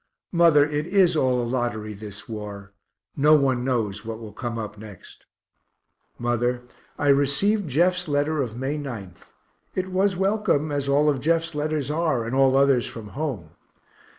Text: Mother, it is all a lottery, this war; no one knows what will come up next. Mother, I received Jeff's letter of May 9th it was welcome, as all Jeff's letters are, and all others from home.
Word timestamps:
Mother, 0.31 0.65
it 0.65 0.87
is 0.87 1.15
all 1.15 1.43
a 1.43 1.45
lottery, 1.45 1.93
this 1.93 2.27
war; 2.27 2.73
no 3.15 3.35
one 3.35 3.63
knows 3.63 4.03
what 4.03 4.17
will 4.17 4.33
come 4.33 4.57
up 4.57 4.75
next. 4.75 5.25
Mother, 6.17 6.63
I 6.97 7.09
received 7.09 7.69
Jeff's 7.69 8.07
letter 8.07 8.41
of 8.41 8.57
May 8.57 8.79
9th 8.79 9.27
it 9.75 9.91
was 9.91 10.15
welcome, 10.17 10.71
as 10.71 10.89
all 10.89 11.13
Jeff's 11.19 11.53
letters 11.53 11.91
are, 11.91 12.25
and 12.25 12.33
all 12.33 12.57
others 12.57 12.87
from 12.87 13.09
home. 13.09 13.51